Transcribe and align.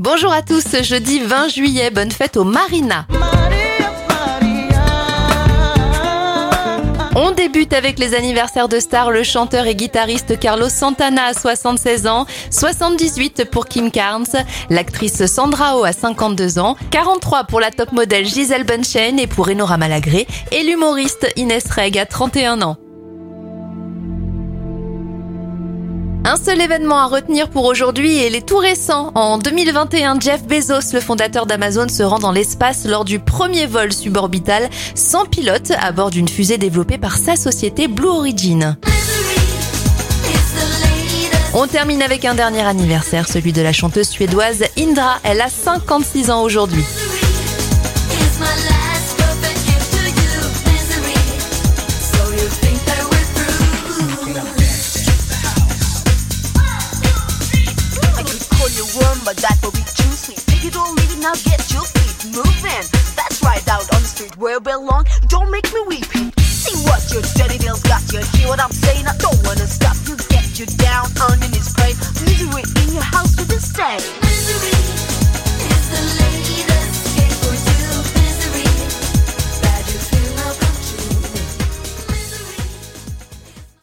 Bonjour 0.00 0.32
à 0.32 0.42
tous, 0.42 0.80
jeudi 0.84 1.18
20 1.18 1.48
juillet, 1.48 1.90
bonne 1.90 2.12
fête 2.12 2.36
au 2.36 2.44
Marina. 2.44 3.08
On 7.16 7.32
débute 7.32 7.72
avec 7.72 7.98
les 7.98 8.14
anniversaires 8.14 8.68
de 8.68 8.78
stars, 8.78 9.10
le 9.10 9.24
chanteur 9.24 9.66
et 9.66 9.74
guitariste 9.74 10.38
Carlos 10.38 10.68
Santana 10.68 11.24
à 11.24 11.34
76 11.34 12.06
ans, 12.06 12.26
78 12.52 13.50
pour 13.50 13.66
Kim 13.66 13.90
Carnes, 13.90 14.24
l'actrice 14.70 15.26
Sandra 15.26 15.76
Oh 15.76 15.82
à 15.82 15.90
52 15.90 16.60
ans, 16.60 16.76
43 16.92 17.42
pour 17.44 17.58
la 17.58 17.72
top 17.72 17.90
modèle 17.90 18.24
Gisèle 18.24 18.62
Bunchen 18.62 19.18
et 19.18 19.26
pour 19.26 19.48
Enora 19.48 19.78
Malagré 19.78 20.28
et 20.52 20.62
l'humoriste 20.62 21.26
Inès 21.34 21.68
Reg 21.72 21.98
à 21.98 22.06
31 22.06 22.62
ans. 22.62 22.76
Un 26.30 26.36
seul 26.36 26.60
événement 26.60 26.98
à 26.98 27.06
retenir 27.06 27.48
pour 27.48 27.64
aujourd'hui 27.64 28.18
et 28.18 28.28
les 28.28 28.42
tout 28.42 28.58
récents. 28.58 29.12
En 29.14 29.38
2021, 29.38 30.20
Jeff 30.20 30.44
Bezos, 30.46 30.92
le 30.92 31.00
fondateur 31.00 31.46
d'Amazon, 31.46 31.88
se 31.88 32.02
rend 32.02 32.18
dans 32.18 32.32
l'espace 32.32 32.84
lors 32.84 33.06
du 33.06 33.18
premier 33.18 33.64
vol 33.64 33.94
suborbital 33.94 34.68
sans 34.94 35.24
pilote 35.24 35.72
à 35.80 35.90
bord 35.90 36.10
d'une 36.10 36.28
fusée 36.28 36.58
développée 36.58 36.98
par 36.98 37.16
sa 37.16 37.34
société 37.34 37.88
Blue 37.88 38.08
Origin. 38.08 38.76
On 41.54 41.66
termine 41.66 42.02
avec 42.02 42.26
un 42.26 42.34
dernier 42.34 42.60
anniversaire, 42.60 43.26
celui 43.26 43.54
de 43.54 43.62
la 43.62 43.72
chanteuse 43.72 44.08
suédoise 44.08 44.64
Indra. 44.78 45.20
Elle 45.22 45.40
a 45.40 45.48
56 45.48 46.30
ans 46.30 46.42
aujourd'hui. 46.42 46.84
But 59.24 59.36
that 59.38 59.58
will 59.62 59.72
be 59.72 59.82
too 59.82 60.10
sweet. 60.14 60.38
Take 60.46 60.64
it 60.66 60.76
or 60.76 60.86
leave 60.94 61.10
it, 61.10 61.18
now 61.18 61.34
get 61.42 61.58
your 61.72 61.82
feet 61.82 62.30
moving. 62.30 62.84
That's 63.18 63.42
right, 63.42 63.66
out 63.68 63.82
on 63.94 64.02
the 64.02 64.06
street 64.06 64.36
where 64.36 64.60
belong. 64.60 65.04
Don't 65.26 65.50
make 65.50 65.66
me 65.74 65.82
weep. 65.88 66.06
See 66.38 66.76
what 66.86 67.02
your 67.10 67.22
dirty 67.34 67.58
nails 67.58 67.82
got 67.82 68.02
you. 68.12 68.20
Hear 68.38 68.48
what 68.48 68.60
I'm 68.60 68.70
saying? 68.70 69.06
I 69.06 69.16
don't 69.18 69.38
wanna 69.44 69.66
stop 69.66 69.96
you. 70.06 70.16
Get 70.28 70.58
you 70.58 70.66
down 70.78 71.06
on 71.26 71.40
your 71.40 71.50
knees, 71.50 71.74
praying. 71.74 71.96
Misery 72.22 72.62
in 72.86 72.94
your 72.94 73.02
house 73.02 73.36
with 73.36 73.48
the 73.48 73.58
same. 73.60 74.27